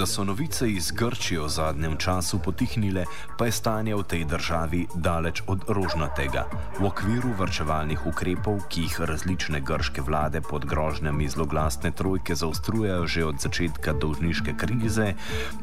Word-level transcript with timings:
Da 0.00 0.06
so 0.06 0.24
novice 0.24 0.64
iz 0.70 0.90
Grčije 0.96 1.40
v 1.40 1.48
zadnjem 1.48 1.96
času 2.00 2.38
potihnile, 2.38 3.04
pa 3.36 3.44
je 3.44 3.52
stanje 3.52 3.92
v 3.94 4.02
tej 4.08 4.24
državi 4.24 4.86
daleč 4.96 5.42
od 5.44 5.68
rožnatega. 5.68 6.46
V 6.80 6.88
okviru 6.88 7.34
vrčevalnih 7.36 8.06
ukrepov, 8.08 8.64
ki 8.72 8.86
jih 8.88 8.96
različne 9.04 9.60
grške 9.60 10.00
vlade 10.00 10.40
pod 10.40 10.64
grožnjami 10.64 11.28
zloglasne 11.28 11.92
trojke 11.92 12.32
zaostrujejo 12.32 13.04
že 13.06 13.28
od 13.28 13.44
začetka 13.44 13.92
dolžniške 13.92 14.56
krize, 14.56 15.12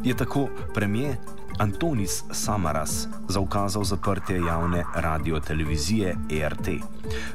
je 0.05 0.14
tako 0.14 0.54
premijer 0.73 1.17
Antonis 1.58 2.23
Samaras 2.31 3.08
zaukazal 3.30 3.84
zaprtje 3.84 4.38
javne 4.38 4.84
radio-televizije 4.95 6.16
ERT. 6.30 6.67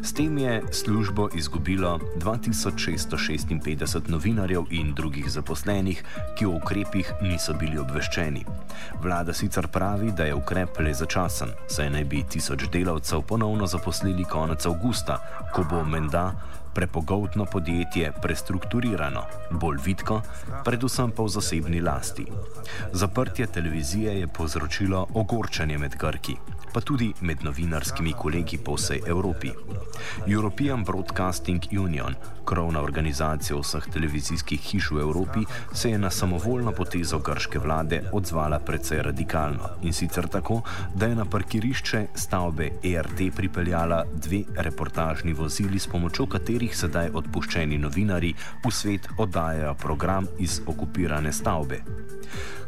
S 0.02 0.12
tem 0.12 0.38
je 0.38 0.62
službo 0.73 1.29
izgubilo 1.34 2.01
2656 2.16 4.09
novinarjev 4.09 4.62
in 4.71 4.95
drugih 4.95 5.30
zaposlenih, 5.30 6.05
ki 6.38 6.46
o 6.46 6.60
ukrepih 6.92 7.12
niso 7.23 7.55
bili 7.55 7.78
obveščeni. 7.78 8.45
Vlada 9.02 9.32
sicer 9.32 9.69
pravi, 9.69 10.12
da 10.12 10.24
je 10.24 10.34
ukrep 10.34 10.78
le 10.80 10.92
začasen, 10.92 11.52
saj 11.66 11.88
naj 11.91 12.05
bi 12.05 12.23
tisoč 12.23 12.68
delavcev 12.68 13.23
ponovno 13.23 13.66
zaposlili 13.66 14.24
konec 14.24 14.66
avgusta, 14.66 15.18
ko 15.55 15.65
bo 15.65 15.84
menda 15.84 16.32
prepogotno 16.74 17.45
podjetje 17.45 18.12
prestrukturirano, 18.23 19.24
bolj 19.51 19.78
vidko, 19.84 20.20
predvsem 20.65 21.12
pa 21.16 21.23
v 21.23 21.28
zasebni 21.28 21.80
lasti. 21.80 22.26
Zaprtje 22.93 23.46
televizije 23.46 24.18
je 24.21 24.29
povzročilo 24.29 25.06
ogorčanje 25.15 25.79
med 25.79 25.96
Grki 25.96 26.37
pa 26.73 26.80
tudi 26.80 27.12
med 27.20 27.45
novinarskimi 27.45 28.12
kolegi 28.12 28.59
po 28.59 28.74
vsej 28.74 29.02
Evropi. 29.06 29.51
European 30.26 30.84
Broadcasting 30.84 31.62
Union, 31.78 32.15
krovna 32.45 32.80
organizacija 32.82 33.56
vseh 33.59 33.87
televizijskih 33.92 34.60
hiš 34.60 34.90
v 34.90 35.00
Evropi, 35.00 35.45
se 35.73 35.90
je 35.90 35.98
na 35.98 36.10
samovoljno 36.10 36.73
potezo 36.73 37.18
grške 37.18 37.59
vlade 37.59 38.02
odzvala 38.12 38.59
precej 38.59 39.02
radikalno 39.02 39.68
in 39.82 39.93
sicer 39.93 40.28
tako, 40.28 40.60
da 40.95 41.06
je 41.06 41.15
na 41.15 41.24
parkirišče 41.24 42.06
stavbe 42.15 42.70
ERT 42.82 43.20
pripeljala 43.37 44.04
dve 44.15 44.43
reportažni 44.56 45.32
vozili, 45.32 45.78
s 45.78 45.87
pomočjo 45.87 46.26
katerih 46.26 46.76
sedaj 46.76 47.10
odpuščeni 47.15 47.78
novinari 47.78 48.34
v 48.65 48.70
svet 48.70 49.09
oddajajo 49.18 49.74
program 49.74 50.26
iz 50.38 50.60
okupirane 50.66 51.32
stavbe. 51.32 51.82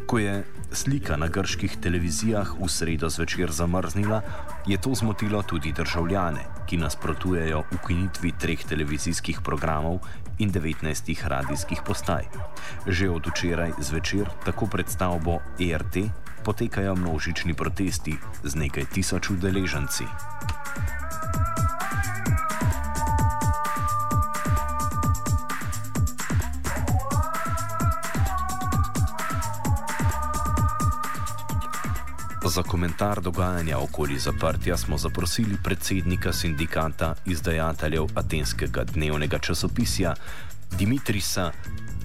Ko 0.07 0.19
je 0.19 0.45
slika 0.73 1.17
na 1.17 1.29
grških 1.29 1.77
televizijah 1.81 2.55
v 2.61 2.69
sredo 2.69 3.09
zvečer 3.09 3.53
zamrznila, 3.53 4.21
je 4.67 4.77
to 4.77 4.95
zmotilo 4.95 5.43
tudi 5.43 5.73
državljane, 5.73 6.45
ki 6.67 6.77
nasprotujejo 6.77 7.63
ukinitvi 7.73 8.33
treh 8.41 8.65
televizijskih 8.65 9.41
programov 9.41 9.99
in 10.39 10.53
19 10.53 11.29
radijskih 11.29 11.81
postaj. 11.87 12.29
Že 12.87 13.11
od 13.11 13.27
včeraj 13.27 13.73
zvečer, 13.81 14.29
tako 14.45 14.67
pred 14.67 14.89
stavbo 14.89 15.41
ERT, 15.61 15.97
potekajo 16.45 16.97
množični 16.97 17.55
protesti 17.55 18.17
z 18.45 18.55
nekaj 18.55 18.85
tisoč 18.93 19.31
udeleženci. 19.31 20.05
Za 32.55 32.63
komentar 32.63 33.21
dogajanja 33.21 33.79
okoli 33.79 34.19
zaprtja 34.19 34.77
smo 34.77 34.99
zaprosili 34.99 35.57
predsednika 35.65 36.33
sindikata 36.33 37.15
izdajateljev 37.27 38.05
atenskega 38.15 38.85
dnevnega 38.85 39.39
časopisja 39.39 40.15
Dimitrisa 40.79 41.51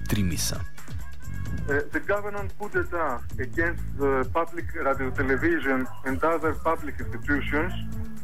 Trimisa. 0.08 0.56
Uh, 0.56 1.76
the 1.92 2.00
government 2.00 2.52
put 2.58 2.74
it 2.74 2.92
uh, 2.92 3.00
against 3.38 3.82
the 3.98 4.24
public 4.32 4.64
radio 4.74 5.10
television 5.10 5.86
and 6.04 6.24
other 6.24 6.54
public 6.64 6.94
institutions 7.00 7.72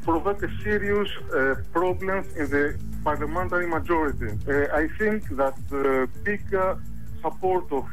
provoked 0.04 0.42
a 0.42 0.50
serious 0.64 1.08
uh, 1.16 1.54
problems 1.72 2.26
in 2.36 2.50
the 2.50 2.74
parliamentary 3.04 3.66
majority. 3.68 4.30
Uh, 4.48 4.82
I 4.82 4.88
think 4.98 5.28
that 5.36 5.54
the 5.70 6.08
big 6.24 6.42
uh, 6.54 6.74
support 7.22 7.72
of 7.72 7.86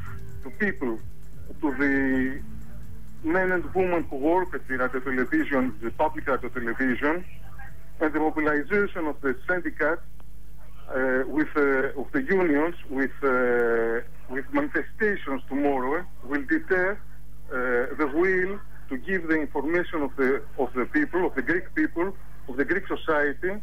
the 0.44 0.50
people 0.50 0.98
to 1.62 1.68
the 1.78 2.53
men 3.24 3.52
and 3.52 3.64
women 3.74 4.04
who 4.10 4.18
work 4.18 4.54
at 4.54 4.68
the 4.68 4.78
radio 4.78 5.00
television, 5.00 5.76
the 5.82 5.92
public 5.92 6.28
radio 6.28 6.50
television, 6.50 7.26
and 8.00 8.14
the 8.14 8.20
mobilization 8.20 9.08
of 9.08 9.20
the 9.22 9.36
syndicates 9.48 10.02
uh, 10.90 11.24
with 11.28 11.48
uh, 11.56 12.02
of 12.02 12.12
the 12.12 12.22
unions 12.22 12.76
with 12.90 13.12
uh, 13.24 14.02
with 14.30 14.46
manifestations 14.52 15.42
tomorrow 15.48 16.06
will 16.26 16.44
deter 16.44 16.92
uh, 16.92 17.96
the 17.98 18.08
will 18.14 18.60
to 18.90 18.98
give 18.98 19.28
the 19.28 19.40
information 19.40 20.02
of 20.02 20.16
the 20.18 20.44
of 20.58 20.74
the 20.74 20.86
people 20.86 21.26
of 21.26 21.34
the 21.36 21.42
Greek 21.42 21.74
people 21.76 22.14
of 22.50 22.58
the 22.58 22.66
Greek 22.66 22.86
society 22.88 23.62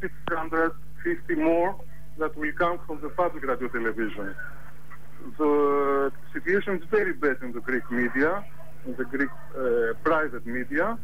2,650 0.00 1.34
more 1.34 1.74
that 2.18 2.36
will 2.36 2.52
come 2.52 2.78
from 2.86 3.00
the 3.00 3.08
public 3.10 3.44
radio 3.44 3.68
television. 3.68 4.34
The 5.38 6.12
situation 6.32 6.76
is 6.76 6.84
very 6.90 7.12
bad 7.12 7.36
in 7.42 7.52
the 7.52 7.60
Greek 7.60 7.90
media, 7.90 8.44
in 8.86 8.94
the 8.96 9.04
Greek 9.04 9.30
uh, 9.30 9.94
private 10.02 10.46
media, 10.46 10.98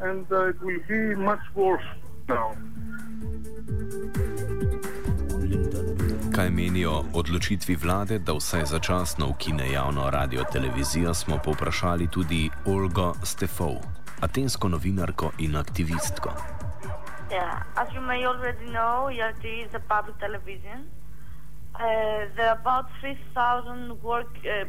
and 0.00 0.26
uh, 0.32 0.48
it 0.48 0.60
will 0.62 0.80
be 0.88 1.14
much 1.14 1.44
worse 1.54 1.88
now. 2.28 2.56
Kaj 6.34 6.50
menijo 6.50 7.04
odločitvi 7.14 7.74
vlade, 7.76 8.18
da 8.18 8.32
vsaj 8.32 8.64
začasno 8.64 9.28
ukine 9.28 9.72
javno 9.72 10.10
radio 10.10 10.44
televizijo, 10.52 11.14
smo 11.14 11.38
povprašali 11.44 12.06
tudi 12.06 12.50
Olgo 12.66 13.14
Stefov, 13.24 13.76
atensko 14.20 14.68
novinarko 14.68 15.32
in 15.38 15.56
aktivistko. 15.56 16.57
Yeah, 17.30 17.62
as 17.76 17.88
you 17.92 18.00
may 18.00 18.24
already 18.24 18.64
know, 18.70 19.10
ERT 19.12 19.44
is 19.44 19.74
a 19.74 19.80
public 19.80 20.18
television. 20.18 20.90
Uh, 21.74 22.24
there 22.34 22.48
are 22.48 22.58
about 22.58 22.86
3,000 23.00 24.02
work, 24.02 24.34
uh, 24.46 24.64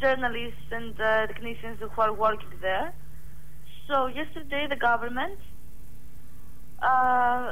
journalists 0.00 0.70
and 0.70 1.00
uh, 1.00 1.26
technicians 1.26 1.80
who 1.80 2.00
are 2.00 2.12
working 2.12 2.52
there. 2.60 2.94
So 3.88 4.06
yesterday 4.06 4.68
the 4.68 4.76
government 4.76 5.40
uh, 6.80 7.50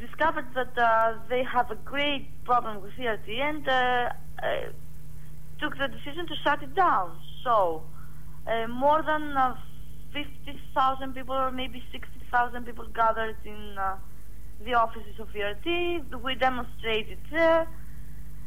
discovered 0.00 0.46
that 0.54 0.78
uh, 0.78 1.18
they 1.28 1.44
have 1.44 1.70
a 1.70 1.76
great 1.76 2.28
problem 2.44 2.80
with 2.80 2.92
ERT 2.98 3.28
and 3.28 3.68
uh, 3.68 4.08
took 5.60 5.76
the 5.76 5.88
decision 5.88 6.26
to 6.28 6.34
shut 6.42 6.62
it 6.62 6.74
down. 6.74 7.18
So, 7.42 7.82
more 8.68 9.02
than 9.02 9.34
50,000 10.14 11.14
people 11.14 11.34
or 11.34 11.50
maybe 11.50 11.82
60,000 11.90 12.64
people 12.64 12.86
gathered 12.94 13.36
in 13.44 13.76
uh, 13.76 13.96
the 14.64 14.74
offices 14.74 15.18
of 15.18 15.28
ERT. 15.34 15.66
We 16.22 16.34
demonstrated 16.36 17.18
there. 17.30 17.66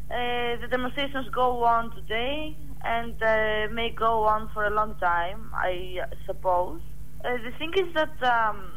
the 0.10 0.68
demonstrations 0.70 1.28
go 1.30 1.64
on 1.66 1.92
today 1.96 2.56
and 2.84 3.20
may 3.76 3.90
go 3.90 4.24
on 4.24 4.50
for 4.54 4.66
a 4.66 4.70
long 4.70 4.96
time, 4.96 5.52
I 5.54 6.00
suppose. 6.26 6.82
the 7.24 7.52
thing 7.60 7.74
is 7.76 7.94
that 7.94 8.24
um, 8.24 8.72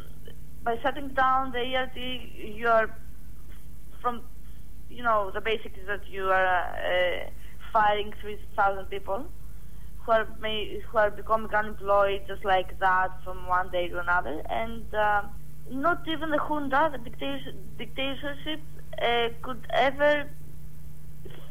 by 0.64 0.76
shutting 0.82 1.08
down 1.08 1.52
the 1.52 1.62
ERT, 1.76 1.96
you 2.58 2.68
are 2.68 2.94
from, 4.02 4.22
you 4.90 5.02
know, 5.02 5.30
the 5.32 5.40
basic 5.40 5.78
is 5.78 5.86
that 5.86 6.06
you 6.08 6.24
are 6.24 6.46
uh, 6.46 7.30
firing 7.72 8.12
3,000 8.20 8.86
people 8.86 9.26
who 10.04 10.12
are 10.12 10.28
may, 10.40 10.80
who 10.90 10.98
are 10.98 11.10
becoming 11.10 11.52
unemployed 11.54 12.22
just 12.26 12.44
like 12.44 12.78
that 12.80 13.10
from 13.24 13.46
one 13.46 13.70
day 13.70 13.88
to 13.88 13.98
another, 14.00 14.42
and 14.48 14.94
uh, 14.94 15.22
not 15.70 16.06
even 16.08 16.30
the 16.30 16.38
junta, 16.38 16.90
the 16.92 16.98
dictator, 16.98 17.52
dictatorship, 17.78 18.60
uh, 19.02 19.28
could 19.42 19.66
ever 19.72 20.28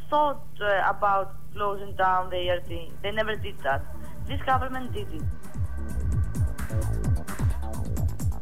thought 0.10 0.46
uh, 0.62 0.82
about 0.88 1.36
closing 1.54 1.96
down 1.96 2.30
the 2.30 2.50
ERT. 2.50 2.92
They 3.02 3.12
never 3.12 3.36
did 3.36 3.58
that. 3.60 3.84
This 4.28 4.42
government 4.42 4.94
did 4.94 5.08
it. 5.14 5.24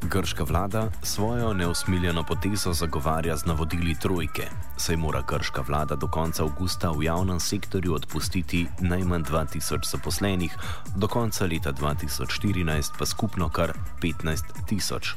Grška 0.09 0.44
vlada 0.44 0.89
svojo 1.04 1.54
neusmiljeno 1.54 2.24
potezo 2.24 2.74
zagovarja 2.74 3.38
z 3.38 3.45
navodili 3.45 3.95
trojke, 4.01 4.44
saj 4.77 4.95
mora 4.95 5.24
grška 5.30 5.62
vlada 5.68 5.95
do 5.95 6.07
konca 6.07 6.44
avgusta 6.44 6.92
v 6.92 7.04
javnem 7.04 7.39
sektorju 7.39 7.94
odpustiti 7.94 8.68
najmanj 8.80 9.24
2000 9.24 9.92
zaposlenih, 9.92 10.57
do 10.95 11.07
konca 11.07 11.45
leta 11.45 11.74
2014 11.74 12.92
pa 13.00 13.06
skupno 13.06 13.50
kar 13.50 13.74
15 14.01 14.44
tisoč. 14.68 15.15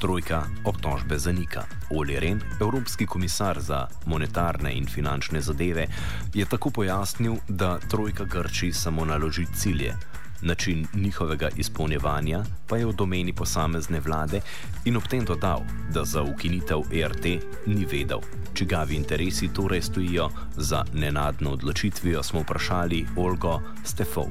Trojka 0.00 0.42
obtožbe 0.64 1.18
zanika. 1.18 1.62
Oli 1.90 2.20
Ren, 2.20 2.42
evropski 2.60 3.06
komisar 3.06 3.60
za 3.60 3.86
monetarne 4.06 4.74
in 4.74 4.86
finančne 4.86 5.40
zadeve, 5.40 5.86
je 6.34 6.44
tako 6.46 6.70
pojasnil, 6.70 7.36
da 7.48 7.78
Trojka 7.78 8.24
Grči 8.24 8.72
samo 8.72 9.04
naloži 9.04 9.46
cilje. 9.54 9.94
Način 10.44 10.86
njihovega 10.94 11.48
izpolnjevanja 11.56 12.40
pa 12.68 12.76
je 12.76 12.86
v 12.86 12.92
domeni 12.92 13.32
posamezne 13.32 14.00
vlade 14.00 14.40
in 14.84 14.96
ob 14.96 15.06
tem 15.08 15.24
dodal, 15.24 15.62
da 15.94 16.04
za 16.04 16.22
ukinitev 16.22 16.82
ERT 16.92 17.24
ni 17.66 17.86
vedel. 17.92 18.20
Čigavi 18.54 18.96
interesi 18.96 19.48
torej 19.54 19.82
stojijo 19.82 20.28
za 20.56 20.84
nenadno 20.92 21.50
odločitvijo, 21.50 22.22
smo 22.22 22.40
vprašali 22.40 23.06
Olgo 23.16 23.60
Stefov. 23.84 24.28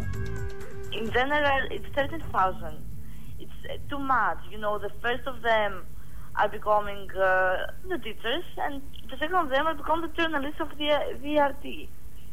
In 0.92 1.10
general, 1.10 1.62
it's 1.72 1.90
13,000. 1.96 2.78
It's 3.40 3.90
too 3.90 4.00
much. 4.00 4.40
You 4.52 4.60
know, 4.60 4.78
the 4.80 4.94
first 5.02 5.28
of 5.28 5.42
them 5.42 5.86
are 6.36 6.50
becoming 6.50 7.10
uh, 7.12 7.72
the 7.90 7.98
teachers, 7.98 8.46
and 8.58 8.82
the 9.10 9.18
second 9.18 9.36
of 9.36 9.50
them 9.50 9.66
are 9.68 9.76
becoming 9.76 10.10
the 10.10 10.16
journalists 10.22 10.62
of 10.62 10.70
the 10.78 10.90
VRT. 11.24 11.88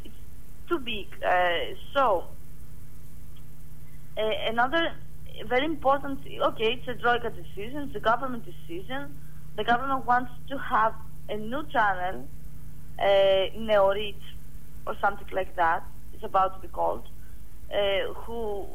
It's 0.05 0.21
too 0.69 0.79
big. 0.79 1.09
Uh, 1.25 1.75
so, 1.95 2.25
another 4.17 4.93
very 5.47 5.65
important, 5.65 6.21
okay, 6.43 6.75
it's 6.75 6.89
a 6.89 6.95
Troika 6.95 7.31
decision, 7.31 7.89
it's 7.89 7.97
a 7.97 8.01
government 8.01 8.45
decision. 8.45 9.17
The 9.57 9.65
government 9.65 10.07
wants 10.07 10.33
to 10.49 10.59
have 10.59 10.95
a 11.29 11.37
new 11.37 11.65
channel, 11.73 12.27
uh, 12.99 13.05
Neorit, 13.57 14.21
or 14.87 14.97
something 15.01 15.29
like 15.33 15.57
that, 15.57 15.85
it's 16.15 16.25
about 16.25 16.55
to 16.57 16.67
be 16.67 16.69
called, 16.69 17.07
uh, 17.73 18.13
who, 18.15 18.67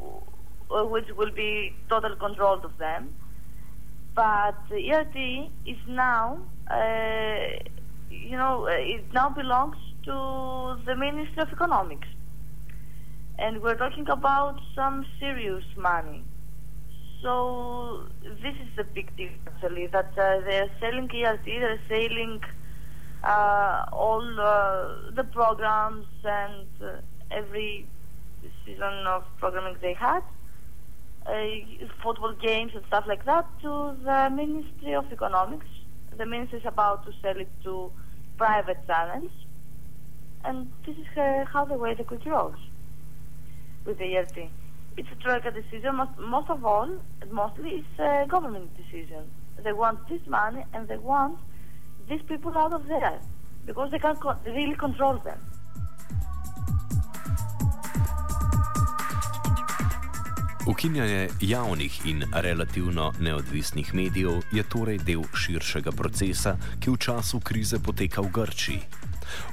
uh, 0.70 0.84
which 0.84 1.08
will 1.16 1.30
be 1.30 1.74
total 1.88 2.16
controlled 2.16 2.64
of 2.64 2.76
them. 2.78 3.14
But 4.14 4.56
ERT 4.70 5.50
is 5.66 5.76
now, 5.86 6.38
uh, 6.70 7.36
you 8.10 8.36
know, 8.36 8.66
it 8.66 9.04
now 9.12 9.28
belongs 9.28 9.76
to 10.04 10.80
the 10.86 10.96
Ministry 10.96 11.42
of 11.42 11.52
Economics 11.52 12.08
and 13.38 13.62
we're 13.62 13.76
talking 13.76 14.08
about 14.08 14.60
some 14.74 15.04
serious 15.20 15.64
money. 15.76 16.24
So 17.22 18.04
this 18.22 18.54
is 18.54 18.68
the 18.76 18.84
big 18.84 19.14
deal 19.16 19.30
actually 19.46 19.86
that 19.88 20.12
uh, 20.16 20.40
they're 20.40 20.70
selling 20.80 21.10
ERT, 21.12 21.44
they're 21.44 21.80
selling 21.88 22.40
uh, 23.24 23.86
all 23.92 24.24
uh, 24.40 25.10
the 25.14 25.24
programs 25.24 26.06
and 26.24 26.66
uh, 26.82 27.00
every 27.30 27.86
season 28.64 29.06
of 29.06 29.24
programming 29.38 29.76
they 29.82 29.94
had, 29.94 30.22
uh, 31.26 31.32
football 32.02 32.34
games 32.34 32.72
and 32.74 32.84
stuff 32.86 33.04
like 33.06 33.24
that, 33.24 33.46
to 33.60 33.96
the 34.04 34.30
Ministry 34.30 34.94
of 34.94 35.10
Economics. 35.12 35.66
The 36.16 36.24
ministry 36.24 36.60
is 36.60 36.64
about 36.64 37.04
to 37.04 37.12
sell 37.20 37.36
it 37.36 37.50
to 37.64 37.92
private 38.38 38.86
channels, 38.86 39.30
and 40.44 40.70
this 40.86 40.96
is 40.96 41.06
how 41.52 41.66
the 41.66 41.74
way 41.74 41.92
the 41.94 42.04
cookie 42.04 42.30
rolls 42.30 42.56
with 43.86 43.98
the 43.98 44.16
ERT. 44.16 44.50
It's 44.96 45.08
a 45.12 45.22
Troika 45.22 45.50
decision. 45.50 45.96
Most, 45.96 46.18
most 46.18 46.50
of 46.50 46.64
all, 46.64 46.88
mostly 47.30 47.70
it's 47.70 47.98
a 47.98 48.26
government 48.26 48.70
decision. 48.76 49.22
They 49.62 49.72
want 49.72 50.08
this 50.08 50.26
money 50.26 50.64
and 50.72 50.88
they 50.88 50.98
want 50.98 51.38
these 52.08 52.22
people 52.22 52.52
out 52.56 52.72
of 52.72 52.86
there 52.86 53.18
because 53.66 53.90
they 53.90 53.98
can 53.98 54.16
co- 54.16 54.36
really 54.46 54.76
control 54.76 55.18
them. 55.18 55.38
Ukinjanje 60.66 61.28
javnih 61.40 62.06
in 62.06 62.24
relativno 62.32 63.12
neodvisnih 63.20 63.94
medijev 63.94 64.42
je 64.52 64.62
torej 64.62 64.98
del 64.98 65.22
širšega 65.34 65.92
procesa, 65.92 66.56
ki 66.80 66.90
v 66.90 66.96
času 66.96 67.40
krize 67.40 67.78
poteka 67.78 68.20
v 68.20 68.30
Grčiji. 68.34 69.05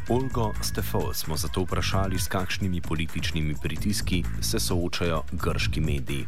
Olgo 0.10 0.54
Stefo 0.62 1.14
smo 1.14 1.36
zato 1.38 1.62
vprašali, 1.62 2.20
s 2.20 2.28
kakšnimi 2.28 2.82
političnimi 2.82 3.56
pritiski 3.62 4.24
se 4.42 4.60
soočajo 4.60 5.24
grški 5.32 5.82
mediji. 5.82 6.28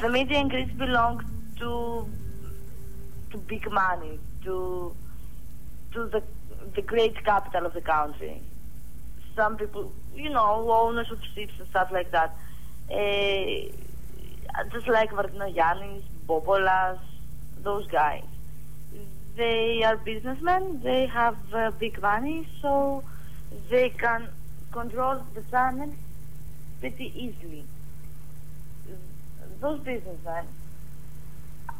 The 0.00 0.08
media 0.08 0.40
in 0.40 0.48
Greece 0.48 0.74
belong 0.74 1.22
to, 1.58 2.06
to 3.30 3.38
big 3.38 3.66
money, 3.70 4.18
to, 4.44 4.94
to 5.92 6.08
the, 6.08 6.22
the 6.74 6.82
great 6.82 7.24
capital 7.24 7.66
of 7.66 7.72
the 7.72 7.80
country. 7.80 8.40
Some 9.36 9.56
people, 9.56 9.92
you 10.14 10.30
know, 10.30 10.70
owners 10.70 11.10
of 11.10 11.18
ships 11.34 11.54
and 11.58 11.68
stuff 11.68 11.90
like 11.92 12.10
that. 12.10 12.30
Uh, 12.90 13.72
just 14.72 14.88
like 14.88 15.10
Vardinogiannis, 15.10 16.02
Bobolas, 16.26 16.98
those 17.62 17.86
guys. 17.86 18.24
They 19.36 19.82
are 19.82 19.96
businessmen, 19.96 20.80
they 20.82 21.06
have 21.06 21.36
uh, 21.52 21.70
big 21.78 22.00
money, 22.00 22.46
so 22.60 23.02
they 23.70 23.90
can 23.90 24.28
control 24.72 25.22
the 25.34 25.42
channels 25.50 25.94
pretty 26.80 27.12
easily. 27.16 27.64
Those 29.60 29.80
businessmen 29.80 30.46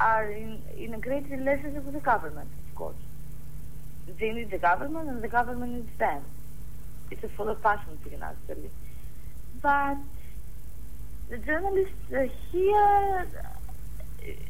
are 0.00 0.30
in, 0.30 0.62
in 0.76 0.94
a 0.94 0.98
great 0.98 1.28
relationship 1.30 1.84
with 1.84 1.94
the 1.94 2.00
government, 2.00 2.48
of 2.68 2.74
course. 2.74 2.96
They 4.18 4.32
need 4.32 4.50
the 4.50 4.58
government 4.58 5.08
and 5.08 5.22
the 5.22 5.28
government 5.28 5.72
needs 5.72 5.98
them. 5.98 6.22
It's 7.10 7.22
a 7.24 7.28
full 7.28 7.48
of 7.48 7.62
passion 7.62 7.98
thing, 8.04 8.20
actually. 8.22 8.70
But 9.60 9.98
the 11.28 11.38
journalists 11.38 12.12
uh, 12.12 12.26
here 12.50 13.26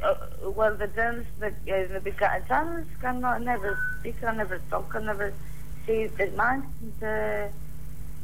uh, 0.02 0.14
well, 0.50 0.74
the 0.76 0.86
journalists, 0.88 1.32
the, 1.38 1.48
uh, 1.48 1.92
the 1.92 2.00
big 2.02 2.19
channels 2.19 2.86
can 3.00 3.20
never 3.20 3.78
speak, 4.00 4.20
can 4.20 4.36
never 4.36 4.58
talk, 4.70 4.90
can 4.90 5.06
never 5.06 5.32
see 5.86 6.06
their 6.06 6.30
minds. 6.32 6.66
The, 7.00 7.48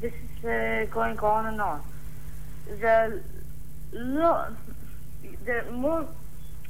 this 0.01 0.13
is 0.13 0.45
uh, 0.45 0.87
going 0.93 1.19
on 1.19 1.47
and 1.47 1.61
on. 1.61 1.83
The, 2.81 3.23
lo- 3.93 4.57
the 5.45 5.65
more, 5.73 6.07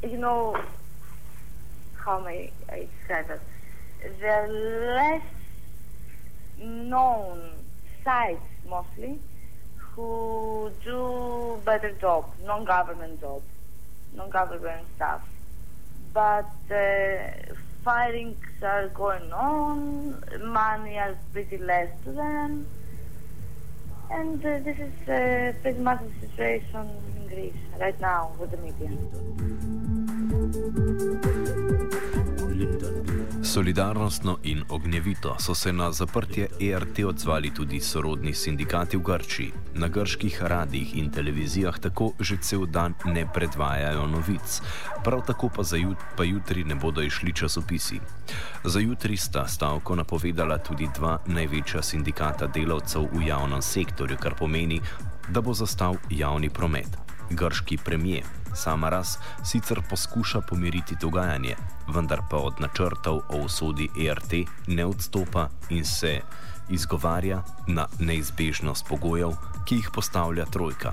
you 0.02 0.19
know, 0.19 0.56
how 1.96 2.20
may 2.20 2.52
I 2.70 2.87
describe 2.99 3.30
it? 3.30 3.40
The 4.20 4.47
less 4.94 5.23
known 6.58 7.40
sites, 8.04 8.40
mostly, 8.68 9.18
who 9.76 10.70
do 10.85 11.61
better 11.64 11.90
job, 11.92 12.26
non-government 12.44 13.20
job 13.20 13.42
non-government 14.14 14.86
stuff. 14.96 15.22
But 16.12 16.50
uh, 16.70 17.18
firings 17.84 18.36
are 18.62 18.88
going 18.88 19.32
on, 19.32 20.22
money 20.42 20.98
are 20.98 21.16
pretty 21.32 21.58
less 21.58 21.88
to 22.04 22.12
them, 22.12 22.66
and 24.10 24.44
uh, 24.44 24.58
this 24.60 24.78
is 24.78 25.08
uh, 25.08 25.52
pretty 25.62 25.80
much 25.80 26.00
the 26.00 26.26
situation 26.26 26.88
in 27.16 27.28
Greece 27.28 27.54
right 27.78 28.00
now 28.00 28.32
with 28.38 28.50
the 28.50 28.56
media. 28.58 28.90
Solidarnostno 33.49 34.38
in 34.43 34.64
ognjevito 34.69 35.37
so 35.38 35.55
se 35.55 35.73
na 35.73 35.93
zaprtje 35.93 36.49
ERT 36.61 36.99
odzvali 36.99 37.55
tudi 37.55 37.81
sorodni 37.81 38.35
sindikati 38.35 38.97
v 38.97 39.00
Grčiji. 39.00 39.52
Na 39.75 39.88
grških 39.88 40.43
radijih 40.43 40.97
in 40.97 41.11
televizijah 41.11 41.78
tako 41.78 42.12
že 42.21 42.37
cel 42.37 42.67
dan 42.67 42.95
ne 43.05 43.25
predvajajo 43.35 44.07
novic, 44.07 44.61
prav 45.05 45.25
tako 45.26 45.49
pa, 45.49 45.76
jut 45.76 45.97
pa 46.17 46.25
jutri 46.25 46.64
ne 46.64 46.75
bodo 46.75 47.02
išli 47.02 47.33
časopisi. 47.33 48.00
Za 48.64 48.81
jutri 48.81 49.17
sta 49.17 49.49
stavko 49.49 49.97
napovedala 49.97 50.59
tudi 50.59 50.88
dva 50.95 51.19
največja 51.26 51.83
sindikata 51.83 52.47
delavcev 52.47 53.09
v 53.12 53.26
javnem 53.26 53.62
sektorju, 53.62 54.17
kar 54.21 54.35
pomeni, 54.35 54.81
da 55.28 55.40
bo 55.40 55.55
zastal 55.55 55.97
javni 56.11 56.50
promet. 56.50 57.07
Grški 57.30 57.76
premijer 57.85 58.25
Samaras 58.54 59.18
sicer 59.44 59.80
poskuša 59.90 60.40
pomiriti 60.40 60.97
dogajanje, 61.00 61.56
vendar 61.94 62.20
pa 62.30 62.37
od 62.37 62.61
načrtov 62.61 63.20
o 63.28 63.38
usodi 63.44 63.88
ERT 64.06 64.32
ne 64.66 64.87
odstopa 64.87 65.49
in 65.70 65.85
se 65.85 66.20
izgovarja 66.68 67.42
na 67.66 67.87
neizbežnost 67.99 68.87
pogojev, 68.88 69.37
ki 69.66 69.75
jih 69.75 69.90
postavlja 69.94 70.44
trojka. 70.44 70.92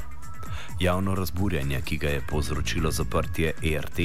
Javno 0.79 1.15
razburjanje, 1.15 1.81
ki 1.81 1.97
ga 1.97 2.09
je 2.09 2.21
povzročilo 2.29 2.91
zaprtje 2.91 3.53
ERT, 3.63 3.99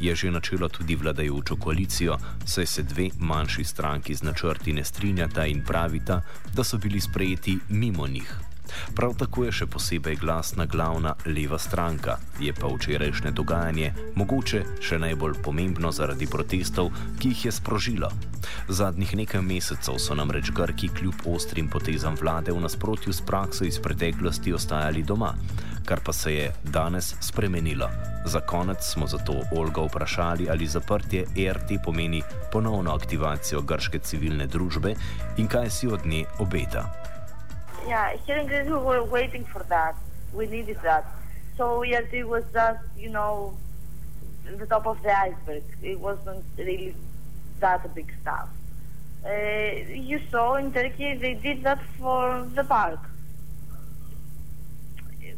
je 0.00 0.14
že 0.14 0.30
načelo 0.30 0.68
tudi 0.68 0.96
vladajočo 0.96 1.56
koalicijo, 1.56 2.18
saj 2.46 2.66
se 2.66 2.82
dve 2.82 3.08
manjši 3.18 3.64
stranki 3.64 4.14
z 4.14 4.22
načrti 4.22 4.72
ne 4.72 4.84
strinjata 4.84 5.46
in 5.46 5.64
pravita, 5.64 6.22
da 6.54 6.64
so 6.64 6.78
bili 6.78 7.00
sprejeti 7.00 7.58
mimo 7.68 8.06
njih. 8.06 8.53
Prav 8.94 9.14
tako 9.18 9.44
je 9.44 9.52
še 9.52 9.66
posebej 9.66 10.16
glasna 10.20 10.66
glavna 10.66 11.14
leva 11.26 11.58
stranka, 11.58 12.16
je 12.40 12.52
pa 12.52 12.70
včerajšnje 12.70 13.32
dogajanje 13.36 13.92
mogoče 14.16 14.62
še 14.80 14.98
najbolj 14.98 15.40
pomembno 15.44 15.92
zaradi 15.92 16.26
protestov, 16.26 16.90
ki 17.18 17.34
jih 17.34 17.44
je 17.44 17.52
sprožilo. 17.52 18.10
Zadnjih 18.68 19.14
nekaj 19.16 19.42
mesecev 19.42 19.98
so 19.98 20.14
namreč 20.14 20.50
Grki 20.54 20.88
kljub 20.88 21.26
ostrim 21.26 21.68
potezam 21.68 22.16
vlade 22.20 22.52
v 22.52 22.60
nasprotju 22.64 23.12
s 23.12 23.20
prakso 23.20 23.64
iz 23.64 23.78
preteklosti 23.78 24.52
ostajali 24.52 25.02
doma, 25.02 25.34
kar 25.84 26.00
pa 26.04 26.12
se 26.12 26.34
je 26.34 26.52
danes 26.64 27.14
spremenilo. 27.20 27.88
Za 28.26 28.40
konec 28.40 28.84
smo 28.84 29.06
zato 29.06 29.40
Olga 29.52 29.84
vprašali, 29.84 30.48
ali 30.50 30.66
zaprtje 30.66 31.26
ERT 31.36 31.76
pomeni 31.84 32.22
ponovno 32.52 32.94
aktivacijo 32.94 33.62
grške 33.62 33.98
civilne 33.98 34.46
družbe 34.46 34.94
in 35.36 35.48
kaj 35.48 35.70
si 35.70 35.88
od 35.88 36.06
nje 36.06 36.24
obeta. 36.38 37.13
Yeah, 37.86 38.16
here 38.26 38.36
in 38.38 38.46
Greece 38.46 38.66
we 38.66 38.72
were 38.72 39.04
waiting 39.04 39.44
for 39.44 39.62
that. 39.64 39.94
We 40.32 40.46
needed 40.46 40.78
that. 40.82 41.06
So 41.56 41.84
ERT 41.84 42.26
was 42.26 42.44
just, 42.52 42.80
you 42.96 43.10
know, 43.10 43.56
the 44.58 44.66
top 44.66 44.86
of 44.86 45.02
the 45.02 45.16
iceberg. 45.16 45.62
It 45.82 46.00
wasn't 46.00 46.44
really 46.56 46.94
that 47.60 47.94
big 47.94 48.12
stuff. 48.22 48.48
Uh, 49.24 49.30
you 49.90 50.20
saw 50.30 50.54
in 50.54 50.72
Turkey 50.72 51.14
they 51.16 51.34
did 51.34 51.62
that 51.62 51.80
for 51.98 52.48
the 52.54 52.64
park. 52.64 53.00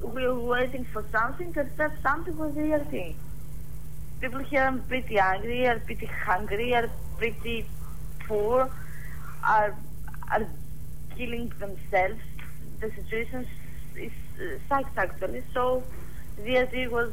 We 0.03 0.27
were 0.27 0.39
waiting 0.39 0.85
for 0.85 1.05
something, 1.11 1.53
that 1.53 1.77
that 1.77 1.93
something 2.03 2.37
was 2.37 2.57
ERT. 2.57 3.15
People 4.21 4.41
here 4.41 4.63
are 4.63 4.79
pretty 4.89 5.19
angry, 5.19 5.67
are 5.67 5.79
pretty 5.81 6.07
hungry, 6.07 6.75
are 6.75 6.91
pretty 7.19 7.67
poor, 8.27 8.71
are 9.43 9.75
are 10.31 10.47
killing 11.17 11.53
themselves. 11.59 12.21
The 12.81 12.91
situation 12.91 13.47
is 13.97 14.13
uh, 14.41 14.59
sucks 14.69 14.97
actually. 14.97 15.43
So 15.55 15.83
the 16.37 16.89
was 16.91 17.13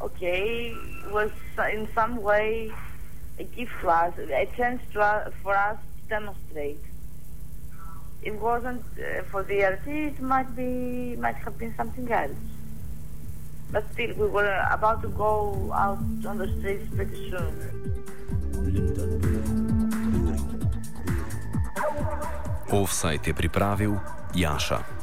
okay, 0.00 0.74
was 1.10 1.30
in 1.72 1.88
some 1.94 2.16
way 2.16 2.70
a 3.38 3.44
gift 3.44 3.72
to 3.80 3.88
us, 3.88 4.14
a 4.18 4.46
chance 4.56 4.82
to 4.92 5.00
us, 5.00 5.32
for 5.42 5.56
us 5.56 5.78
to 5.78 6.08
demonstrate. 6.08 6.80
It 8.22 8.34
wasn't 8.34 8.84
uh, 8.98 9.22
for 9.30 9.42
the 9.42 9.64
ERT, 9.64 9.86
it 9.86 10.20
might 10.20 10.54
be, 10.54 11.16
might 11.16 11.36
have 11.36 11.58
been 11.58 11.74
something 11.76 12.10
else. 12.10 12.36
But 13.70 13.90
still, 13.92 14.14
we 14.14 14.28
were 14.28 14.66
about 14.70 15.02
to 15.02 15.08
go 15.08 15.72
out 15.72 15.98
on 16.26 16.38
the 16.38 16.48
streets 16.58 16.86
pretty 16.94 17.30
soon. 17.30 18.04
Offside 22.72 23.20
je 23.26 23.34
pripravil 23.34 23.94
Jaša. 24.34 25.01